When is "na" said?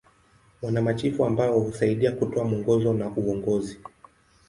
2.93-3.09